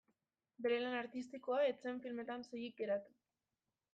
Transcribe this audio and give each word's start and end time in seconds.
Bere 0.65 0.79
lan 0.83 0.95
artistikoa 1.01 1.59
ez 1.65 1.75
zen 1.85 2.01
filmetan 2.05 2.47
soilik 2.47 2.75
geratu. 2.83 3.17